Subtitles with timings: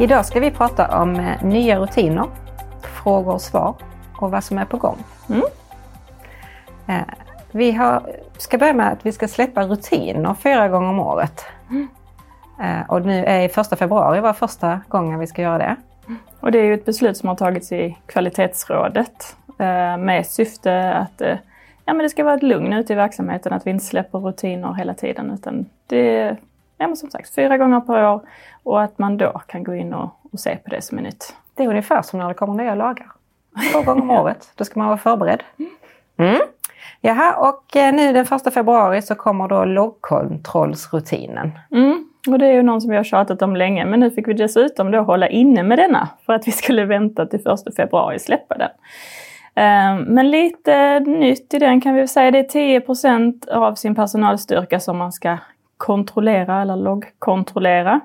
[0.00, 2.26] Idag ska vi prata om eh, nya rutiner,
[2.82, 3.74] frågor och svar
[4.16, 4.98] och vad som är på gång.
[5.28, 5.42] Mm.
[6.88, 7.14] Eh,
[7.52, 8.02] Vi har,
[8.36, 11.44] ska börja med att vi ska släppa rutiner fyra gånger om året.
[11.70, 11.88] Mm.
[12.62, 15.76] Eh, Och nu är första februari var första gången vi ska göra det.
[16.40, 19.36] Och det är ju ett beslut som har tagits i kvalitetsrådet
[19.98, 21.22] med syfte att
[21.84, 24.74] ja, men det ska vara ett lugn ute i verksamheten, att vi inte släpper rutiner
[24.74, 25.30] hela tiden.
[25.30, 26.36] Utan det
[26.80, 28.20] ja, men som sagt fyra gånger per år
[28.62, 31.34] och att man då kan gå in och, och se på det som är nytt.
[31.54, 33.06] Det är ungefär som när det kommer nya lagar.
[33.72, 34.52] Två gånger om året.
[34.54, 35.42] Då ska man vara förberedd.
[36.18, 36.40] Mm.
[37.00, 41.58] Jaha, och eh, nu den första februari så kommer då loggkontrollsrutinen.
[41.70, 42.08] Mm.
[42.28, 44.32] Och det är ju någon som vi har tjatat om länge, men nu fick vi
[44.32, 48.56] dessutom då hålla inne med denna för att vi skulle vänta till första februari släppa
[48.58, 48.70] den.
[49.54, 54.80] Eh, Men lite nytt i den kan vi säga, det är 10% av sin personalstyrka
[54.80, 55.38] som man ska
[55.80, 58.00] kontrollera eller loggkontrollera.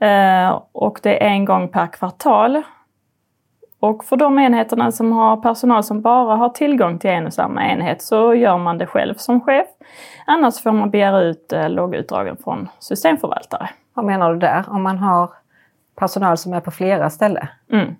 [0.00, 2.62] Eh, Och det är en gång per kvartal.
[3.80, 7.64] Och för de enheterna som har personal som bara har tillgång till en och samma
[7.66, 9.66] enhet så gör man det själv som chef.
[10.26, 13.68] Annars får man begära ut eh, loggutdragen från systemförvaltare.
[13.94, 14.64] Vad menar du där?
[14.68, 15.30] Om man har
[15.98, 17.46] personal som är på flera ställen?
[17.72, 17.96] Mm.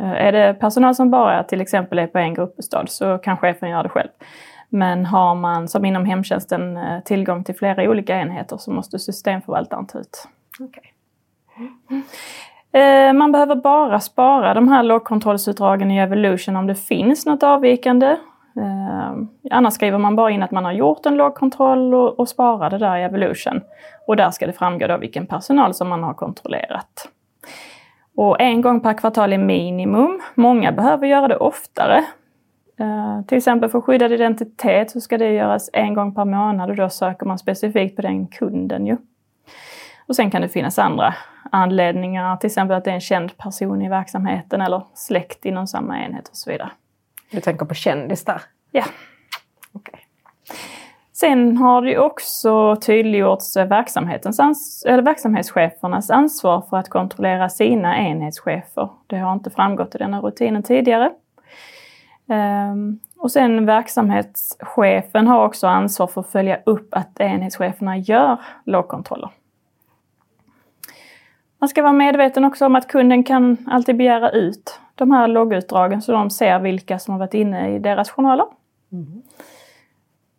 [0.00, 3.70] Eh, Är det personal som bara till exempel är på en gruppbostad så kan chefen
[3.70, 4.08] göra det själv.
[4.72, 9.86] Men har man som inom hemtjänsten eh, tillgång till flera olika enheter så måste systemförvaltaren
[9.86, 10.28] ta ut.
[10.60, 10.94] Okej.
[12.72, 18.06] Eh, Man behöver bara spara de här logkontrollsutdragen i Evolution om det finns något avvikande.
[18.56, 19.12] Eh,
[19.50, 22.78] Annars skriver man bara in att man har gjort en logkontroll och, och sparar det
[22.78, 23.60] där i Evolution.
[24.06, 27.08] Och där ska det framgå då vilken personal som man har kontrollerat.
[28.16, 30.20] Och en gång per kvartal är minimum.
[30.34, 32.04] Många behöver göra det oftare.
[32.80, 36.76] Eh, till exempel för skyddad identitet så ska det göras en gång per månad och
[36.76, 38.96] då söker man specifikt på den kunden ju.
[40.06, 41.14] Och sen kan det finnas andra
[41.50, 45.98] anledningar, till exempel att det är en känd person i verksamheten eller släkt inom samma
[45.98, 46.70] enhet och så vidare.
[47.30, 48.42] Du tänker på kändis där?
[48.70, 48.84] Ja.
[49.72, 50.00] Okej.
[51.12, 58.88] Sen har det också tydliggjorts verksamhetens ans- eller verksamhetschefernas ansvar för att kontrollera sina enhetschefer.
[59.06, 61.10] Det har inte framgått i denna rutinen tidigare.
[62.30, 69.30] Ehm, och sen verksamhetschefen har också ansvar för att följa upp att enhetscheferna gör lågkontroller.
[71.58, 76.02] Man ska vara medveten också om att kunden kan alltid begära ut de här loggutdragen
[76.02, 78.46] så de ser vilka som har varit inne i deras journaler.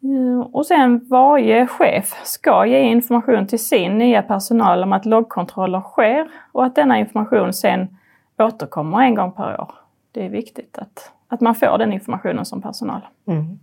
[0.03, 0.41] Mm.
[0.41, 6.31] Och sen varje chef ska ge information till sin nya personal om att loggkontroller sker
[6.52, 7.97] och att denna information sen
[8.38, 9.72] återkommer en gång per år.
[10.12, 13.02] Det är viktigt att, att man får den informationen som personal.
[13.28, 13.59] Mm.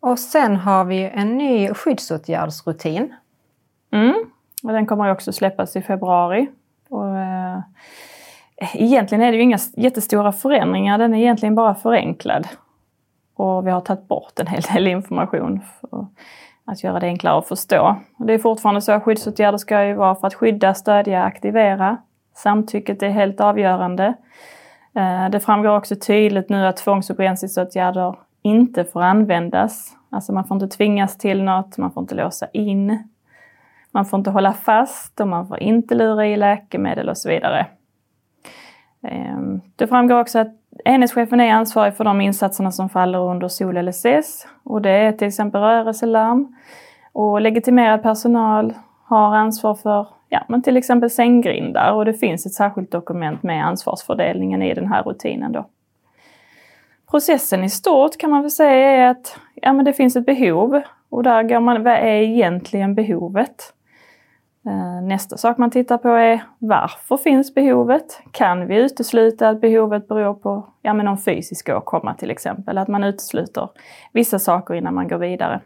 [0.00, 3.14] Och sen har vi en ny skyddsåtgärdsrutin.
[3.92, 4.14] Mm.
[4.62, 6.48] Och den kommer också släppas i februari.
[6.88, 7.58] Och, eh,
[8.74, 12.48] egentligen är det ju inga jättestora förändringar, den är egentligen bara förenklad.
[13.34, 16.06] Och vi har tagit bort en hel del information för
[16.64, 17.96] att göra det enklare att förstå.
[18.18, 21.96] Och det är fortfarande så att skyddsåtgärder ska ju vara för att skydda, stödja, aktivera.
[22.34, 24.14] Samtycket är helt avgörande.
[24.94, 29.96] Eh, det framgår också tydligt nu att tvångs och begränsningsåtgärder inte får användas.
[30.10, 33.08] Alltså man får inte tvingas till något, man får inte låsa in.
[33.90, 37.66] Man får inte hålla fast och man får inte lura i läkemedel och så vidare.
[39.02, 40.48] Ehm, det framgår också att
[40.84, 44.46] enhetschefen är ansvarig för de insatserna som faller under SOL LSS.
[44.62, 46.56] Och det är till exempel rörelselarm.
[47.12, 48.74] Och legitimerad personal
[49.04, 53.66] har ansvar för ja, men till exempel sänggrindar och det finns ett särskilt dokument med
[53.66, 55.52] ansvarsfördelningen i den här rutinen.
[55.52, 55.66] Då.
[57.10, 60.82] Processen i stort kan man väl säga är att ja, men det finns ett behov
[61.08, 63.74] och där går man, vad är egentligen behovet?
[64.66, 68.22] Eh, nästa sak man tittar på är varför finns behovet?
[68.30, 72.78] Kan vi utesluta att behovet beror på ja, men någon fysisk åkomma till exempel?
[72.78, 73.68] Att man utesluter
[74.12, 75.60] vissa saker innan man går vidare.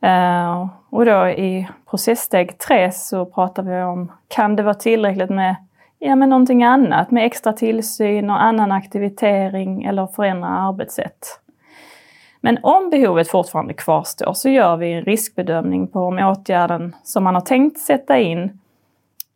[0.00, 5.56] Eh, och då i processsteg tre så pratar vi om, kan det vara tillräckligt med
[5.98, 11.40] ja, men någonting annat, med extra tillsyn och annan aktivitering eller förändra arbetssätt?
[12.40, 17.34] Men om behovet fortfarande kvarstår så gör vi en riskbedömning på om åtgärden som man
[17.34, 18.60] har tänkt sätta in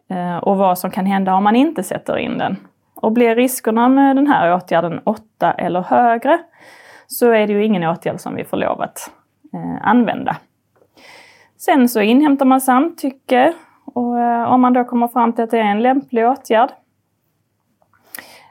[0.09, 2.57] eh, och vad som kan hända om man inte sätter in den.
[2.95, 6.39] Och blir riskerna med den här åtgärden 8 eller högre
[7.07, 9.11] så är det ju ingen åtgärd som vi får lov att
[9.53, 10.37] eh, använda.
[11.65, 13.53] Sen så inhämtar man samtycke
[13.85, 16.71] och eh, om man då kommer fram till att det är en lämplig åtgärd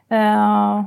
[0.10, 0.84] eh,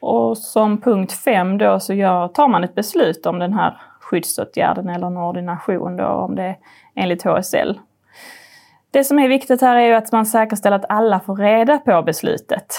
[0.00, 4.88] och som punkt 5 då så gör, tar man ett beslut om den här skyddsåtgärden
[4.88, 6.56] eller en ordination då om det är
[6.94, 7.80] enligt HSL.
[8.90, 12.02] Det som är viktigt här är ju att man säkerställer att alla får reda på
[12.02, 12.74] beslutet.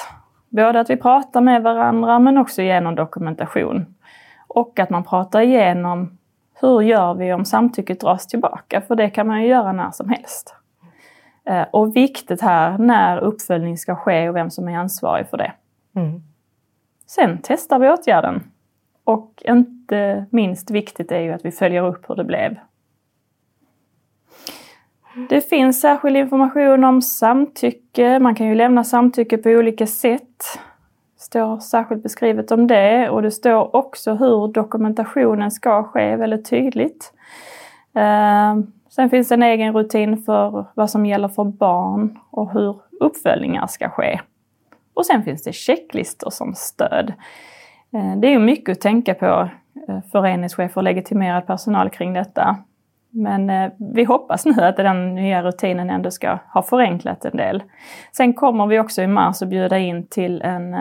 [0.49, 3.95] Både att vi pratar med varandra men också genom dokumentation.
[4.47, 6.18] Och att man pratar igenom
[6.61, 8.81] hur gör vi om samtycket dras tillbaka?
[8.81, 10.55] För det kan man ju göra när som helst.
[11.45, 15.51] Eh, och viktigt här när uppföljning ska ske och vem som är ansvarig för det.
[15.95, 16.21] Mm.
[17.07, 18.43] Sen testar vi åtgärden.
[19.03, 22.55] Och inte minst viktigt är ju att vi följer upp hur det blev.
[25.29, 28.19] Det finns särskild information om samtycke.
[28.19, 30.59] Man kan ju lämna samtycke på olika sätt.
[31.19, 37.13] Står särskilt beskrivet om det och det står också hur dokumentationen ska ske väldigt tydligt.
[37.95, 38.57] Eh,
[38.89, 43.67] sen finns det en egen rutin för vad som gäller för barn och hur uppföljningar
[43.67, 44.19] ska ske.
[44.93, 47.13] Och sen finns det checklistor som stöd.
[47.93, 49.49] Eh, det är ju mycket att tänka på
[49.87, 52.57] eh, föreningschef och legitimerad personal kring detta.
[53.09, 57.63] Men eh, vi hoppas nu att den nya rutinen ändå ska ha förenklat en del.
[58.11, 60.73] Sen kommer vi också i mars att bjuda in till en,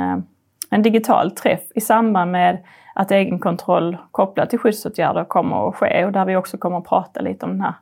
[0.71, 2.59] en digital träff i samband med
[2.95, 7.21] att egenkontroll kopplat till skyddsåtgärder kommer att ske och där vi också kommer att prata
[7.21, 7.75] lite om den här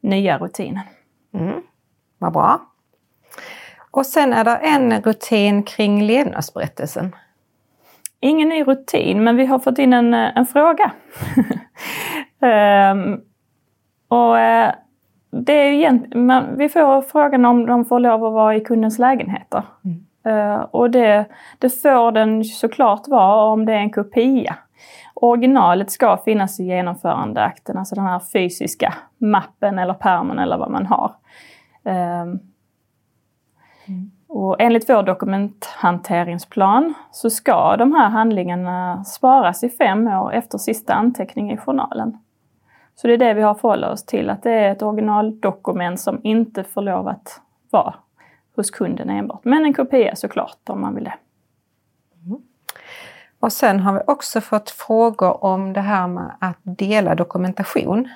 [0.00, 0.82] nya rutinen.
[1.34, 1.62] Mm.
[2.18, 2.60] Vad bra.
[3.90, 7.16] Och sen är det en rutin kring levnadsberättelsen.
[8.20, 10.92] Ingen ny rutin, men vi har fått in en, en fråga.
[12.92, 13.20] um,
[14.12, 14.72] och uh,
[15.30, 19.62] det är man, vi får frågan om de får lov att vara i kundens lägenheter.
[19.84, 20.04] Mm.
[20.26, 21.24] Uh, och det,
[21.58, 24.56] det får den såklart vara om det är en kopia.
[25.14, 30.86] Originalet ska finnas i genomförandeakten, alltså den här fysiska mappen eller permen eller vad man
[30.86, 31.12] har.
[32.22, 32.40] Um,
[33.88, 34.10] Mm.
[34.28, 40.94] Och enligt vår dokumenthanteringsplan så ska de här handlingarna sparas i fem år efter sista
[40.94, 42.18] anteckning i journalen.
[42.94, 46.20] Så det är det vi har förhållit oss till, att det är ett originaldokument som
[46.22, 47.40] inte får lov att
[47.70, 47.94] vara
[48.56, 49.44] hos kunden enbart.
[49.44, 51.14] Men en kopia såklart om man vill det.
[52.26, 52.42] Mm.
[53.40, 58.08] Och sen har vi också fått frågor om det här med att dela dokumentation.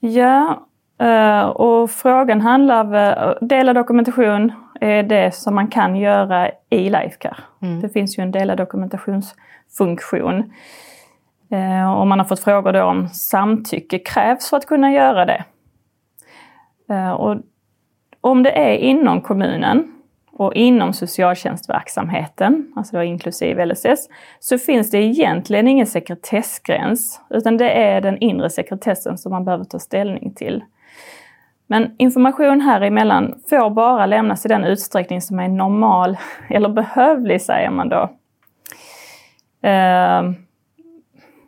[0.00, 0.66] Ja,
[1.02, 7.36] Uh, och frågan handlar om, dela dokumentation är det som man kan göra i Lifecare.
[7.62, 7.80] Mm.
[7.80, 10.52] Det finns ju en dela dokumentationsfunktion.
[11.52, 15.44] Eh, och man har fått frågor då om samtycke krävs för att kunna göra det.
[16.90, 17.36] Eh, och
[18.20, 19.92] om det är inom kommunen
[20.32, 24.08] och inom socialtjänstverksamheten, alltså då inklusive LSS,
[24.40, 29.64] så finns det egentligen ingen sekretessgräns, utan det är den inre sekretessen som man behöver
[29.64, 30.64] ta ställning till.
[31.66, 36.16] Men information här emellan får bara lämnas i den utsträckning som är normal
[36.50, 38.10] eller behövlig, säger man då.
[39.68, 40.22] Eh,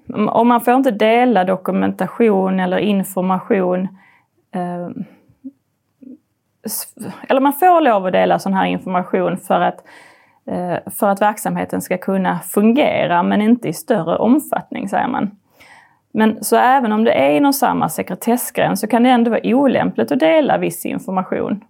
[0.09, 3.89] och man får inte dela dokumentation eller information
[4.55, 4.89] eh,
[7.29, 9.85] eller man får lov att dela sån här information för att,
[10.47, 15.31] eh, för att verksamheten ska kunna fungera men inte i större omfattning, säger man.
[16.13, 20.13] Men så även om det är inom samma sekretessgräns så kan det ändå vara olämpligt
[20.13, 21.65] att dela viss information.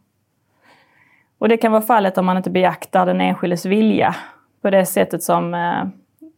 [1.39, 4.15] Och det kan vara fallet om man inte beaktar den enskildes vilja
[4.63, 5.85] på det sättet som Eh,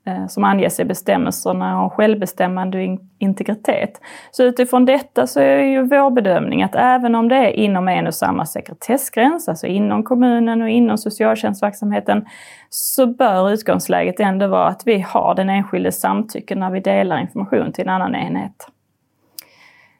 [0.09, 4.01] Eh, som anges i bestämmelserna om självbestämmande och integritet.
[4.31, 8.07] Så utifrån detta så är ju vår bedömning att även om det är inom en
[8.07, 12.27] och samma sekretessgräns, alltså inom kommunen och inom socialtjänstverksamheten,
[12.71, 17.73] så bör utgångsläget ändå vara att vi har den enskildes samtycke när vi delar information
[17.73, 18.69] till en annan enhet.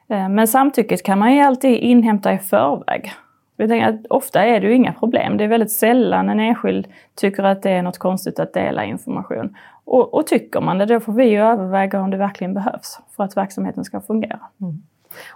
[0.09, 3.13] Eh, men samtycket kan man ju alltid inhämta i förväg.
[3.57, 5.37] Jag tänker att ofta är det ju inga problem.
[5.37, 9.57] Det är väldigt sällan en enskild tycker att det är något konstigt att dela information.
[9.85, 13.23] Och, och tycker man det, då får vi ju överväga om det verkligen behövs för
[13.23, 14.39] att verksamheten ska fungera.
[14.61, 14.81] Mm.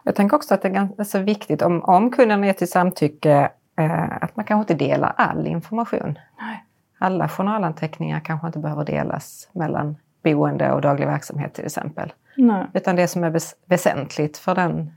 [0.03, 4.23] Jag tänker också att det är ganska viktigt om, om kunden ger till samtycke eh,
[4.23, 6.19] att man kanske inte delar all information.
[6.39, 6.63] Nej.
[6.97, 12.13] Alla journalanteckningar kanske inte behöver delas mellan boende och daglig verksamhet till exempel.
[12.37, 12.65] Nej.
[12.73, 14.91] Utan det som är väsentligt för den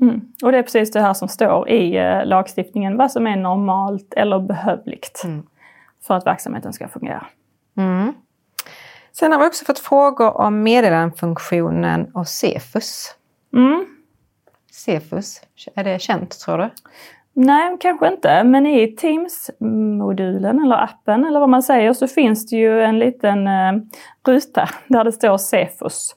[0.00, 0.20] Mm.
[0.42, 4.14] Och det är precis det här som står i eh, lagstiftningen, vad som är normalt
[4.14, 5.46] eller behövligt mm.
[6.06, 7.26] för att verksamheten ska fungera.
[7.76, 8.12] Mm.
[9.12, 13.14] Sen har vi också fått frågor om meddelandefunktionen och Cefus.
[13.52, 13.86] Mm.
[14.72, 15.42] Cefus,
[15.74, 16.70] är det känt tror du?
[17.32, 18.44] Nej, kanske inte.
[18.44, 23.46] Men i Teams-modulen eller appen eller vad man säger så finns det ju en liten
[23.46, 23.72] eh,
[24.26, 26.14] ruta där det står Cefus.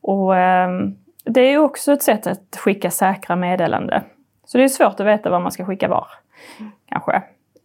[0.00, 0.68] Och eh,
[1.26, 4.02] det är också ett sätt att skicka säkra meddelande.
[4.44, 6.06] Så det är svårt att veta vad man ska skicka var,
[6.60, 6.72] mm.
[6.88, 7.12] kanske.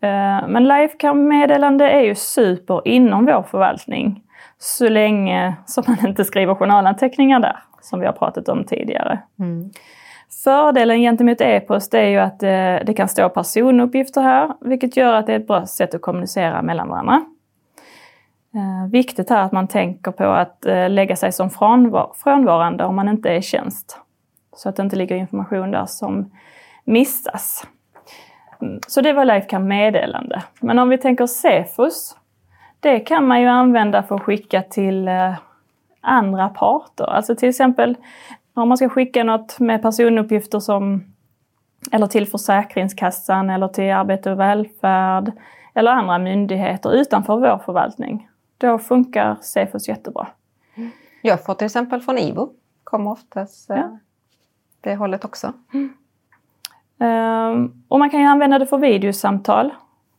[0.01, 4.23] Eh, men Lifecam-meddelande är ju super inom vår förvaltning.
[4.57, 9.19] Så länge som man inte skriver journalanteckningar där, som vi har pratat om tidigare.
[9.39, 9.69] Mm.
[10.43, 15.27] Fördelen gentemot e-post är ju att eh, det kan stå personuppgifter här, vilket gör att
[15.27, 17.25] det är ett bra sätt att kommunicera mellan varandra.
[18.55, 22.95] Eh, viktigt här att man tänker på att eh, lägga sig som frånvar frånvarande om
[22.95, 23.97] man inte är i tjänst.
[24.55, 26.31] Så att det inte ligger information där som
[26.83, 27.67] missas.
[28.61, 30.43] Mm, så det var Lifecam meddelande.
[30.59, 32.15] Men om vi tänker Cefus,
[32.79, 35.33] det kan man ju använda för att skicka till eh,
[36.01, 37.05] andra parter.
[37.05, 37.97] Alltså till exempel
[38.53, 41.03] om man ska skicka något med personuppgifter som
[41.91, 45.31] eller till Försäkringskassan eller till Arbete och välfärd
[45.73, 48.27] eller andra myndigheter utanför vår förvaltning.
[48.61, 50.27] Då funkar Cefus jättebra.
[51.21, 52.49] Jag får till exempel från IVO,
[52.83, 53.97] kommer oftast eh, Ja.
[54.81, 55.53] det hållet också.
[56.99, 59.73] Ehm, och man kan ju använda det för videosamtal.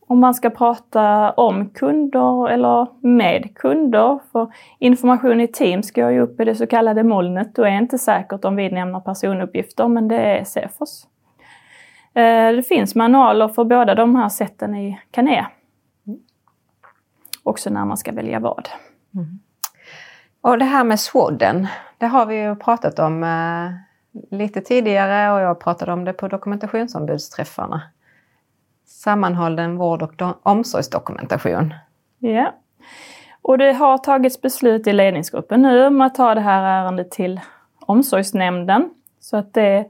[0.07, 4.19] Om man ska prata om kunder eller med kunder.
[4.31, 7.55] För information i Teams går ju upp i det så kallade molnet.
[7.55, 11.07] Då är inte säkert om vi nämner personuppgifter, men det är Cefos.
[12.13, 15.45] Eh, Det finns manualer för båda de här sätten i Cané.
[17.43, 18.69] Också när man ska välja vad.
[20.41, 23.71] Och det här med SWODen, det har vi ju pratat om eh,
[24.37, 27.81] lite tidigare och jag pratade om det på dokumentationsombudsträffarna.
[28.85, 31.73] Sammanhållen vård och do- omsorgsdokumentation.
[32.19, 32.53] Ja.
[33.41, 37.41] Och det har tagits beslut i ledningsgruppen nu om att ta det här ärendet till
[37.79, 38.89] omsorgsnämnden.
[39.19, 39.85] Så att det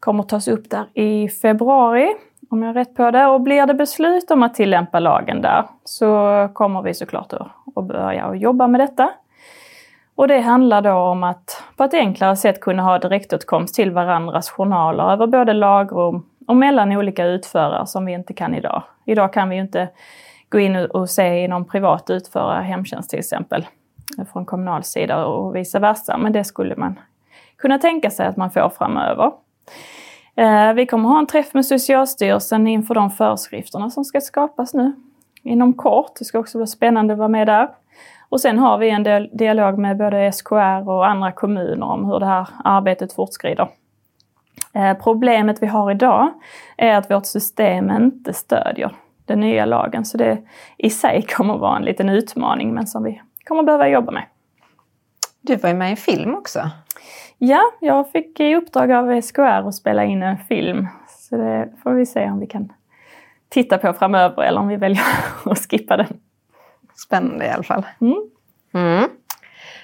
[0.00, 2.14] kommer tas upp där i februari,
[2.52, 3.26] om jag är rätt på det.
[3.26, 7.32] Och blir det beslut om att tillämpa lagen där så kommer vi såklart
[7.76, 9.10] att börja jobba med detta.
[10.14, 14.50] Och det handlar då om att på ett enklare sätt kunna ha direktåtkomst till varandras
[14.50, 18.82] journaler över både lagrum och mellan olika utförare som vi inte kan idag.
[19.04, 19.88] Idag kan vi ju inte
[20.48, 23.66] gå in och och se i någon privat utförare, hemtjänst till exempel,
[24.32, 26.16] från kommunal sida och vice versa.
[26.18, 26.98] Men det skulle man
[27.56, 29.32] kunna tänka sig att man får framöver.
[30.36, 34.92] Eh, Vi kommer ha en träff med Socialstyrelsen inför de föreskrifterna som ska skapas nu
[35.42, 36.12] inom kort.
[36.18, 37.68] Det ska också bli spännande att vara med där.
[38.28, 42.20] Och sen har vi en del dialog med både SKR och andra kommuner om hur
[42.20, 43.68] det här arbetet fortskrider.
[44.74, 46.30] Eh, problemet vi har idag
[46.76, 48.92] är att vårt system inte stödjer
[49.26, 50.04] den nya lagen.
[50.04, 50.38] Så det
[50.76, 54.24] i sig kommer vara en liten utmaning men som vi kommer behöva jobba med.
[55.42, 56.70] Du var ju med i en film också.
[57.38, 60.88] Ja, jag fick i uppdrag av SKR att spela in en film.
[61.08, 62.72] Så det får vi se om vi kan
[63.48, 65.02] titta på framöver eller om vi väljer
[65.44, 66.20] att skippa den.
[66.94, 67.86] Spännande i alla fall.
[68.00, 68.30] Mm.
[68.74, 69.08] Mm.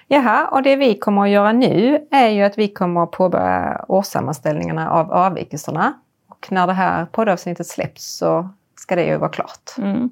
[0.07, 3.85] Jaha, och det vi kommer att göra nu är ju att vi kommer att påbörja
[3.89, 5.93] årssammanställningarna av avvikelserna.
[6.29, 9.71] Och när det här poddavsnittet släpps så ska det ju vara klart.
[9.79, 10.11] Mm.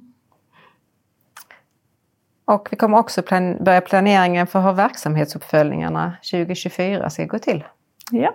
[2.47, 7.65] Och vi kommer också plan- börja planeringen för hur verksamhetsuppföljningarna 2024 ska gå till.
[8.11, 8.35] Ja.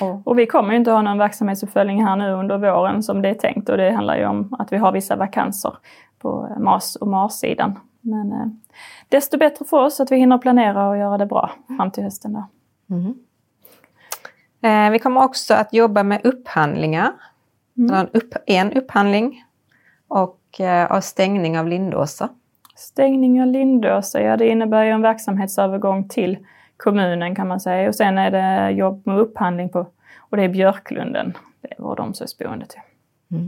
[0.00, 3.34] Och, Och vi kommer inte ha någon verksamhetsuppföljning här nu under våren som det är
[3.34, 5.76] tänkt och det handlar ju om att vi har vissa vakanser
[6.18, 7.78] på MAS och MAS-sidan.
[8.00, 8.46] Men eh,
[9.08, 12.32] desto bättre för oss att vi hinner planera och göra det bra fram till hösten.
[12.32, 12.44] Då.
[14.68, 17.12] eh, vi kommer också att jobba med upphandlingar.
[17.76, 17.94] Mm.
[17.94, 19.44] En, upp, en upphandling
[20.08, 22.28] och eh, av stängning av Lindåsa.
[22.74, 26.38] Stängning av Lindåsa, ja det innebär ju en verksamhetsövergång till
[26.76, 27.88] kommunen kan man säga.
[27.88, 29.86] Och sen är det jobb med upphandling på,
[30.18, 32.76] och det är Björklunden, det är vård och omsorgsboendet.
[33.28, 33.38] ja.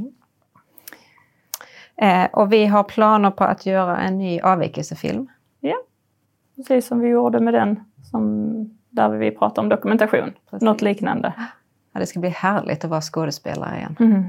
[1.96, 5.28] Eh, och vi har planer på att göra en ny avvikelsefilm.
[5.60, 5.76] Ja,
[6.56, 8.54] precis som vi gjorde med den som,
[8.90, 10.32] där vi pratade om dokumentation.
[10.50, 10.64] Precis.
[10.64, 11.32] Något liknande.
[11.92, 13.96] Ja, det ska bli härligt att vara skådespelare igen.
[14.00, 14.24] Mm.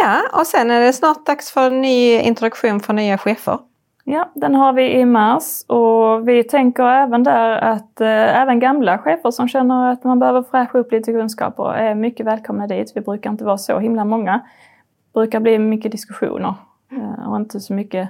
[0.00, 3.59] Ja, och sen är det snart dags för en ny introduktion för nya chefer.
[4.05, 8.99] Ja, den har vi i mars och vi tänker även där att eh, även gamla
[8.99, 12.93] chefer som känner att man behöver fräscha upp lite kunskaper är mycket välkomna dit.
[12.95, 14.33] Vi brukar inte vara så himla många.
[14.33, 16.55] Det brukar bli mycket diskussioner
[16.93, 18.09] eh, och inte så mycket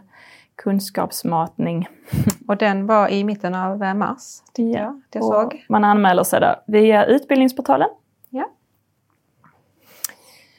[0.56, 1.88] kunskapsmatning.
[2.48, 4.42] Och den var i mitten av eh, mars.
[4.52, 5.64] tyckte jag, såg.
[5.68, 7.88] Man anmäler sig där via Utbildningsportalen.
[8.30, 8.48] Ja.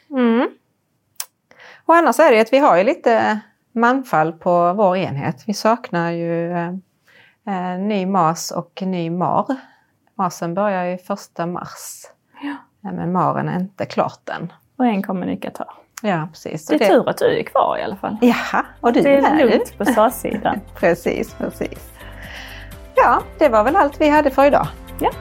[0.10, 0.50] Mm.
[1.90, 3.40] Och annars är det att vi har ju lite
[3.72, 5.44] manfall på vår enhet.
[5.48, 6.68] Vi saknar ju eh,
[7.48, 9.46] eh, ny MAS och ny MAR.
[10.18, 12.04] MASen börjar ju första mars.
[12.42, 12.56] Ja.
[12.90, 14.54] Eh, Men MARen är inte klart än.
[14.78, 15.68] Och en kommunikatör.
[16.02, 16.66] Ja, precis.
[16.66, 18.18] Det är tur att du är kvar i alla fall.
[18.22, 20.60] Jaha, och du Det är med lugnt på SAS-sidan.
[20.76, 21.90] Precis, precis.
[22.96, 24.68] Ja, det var väl allt vi hade för idag.
[25.00, 25.12] Ja.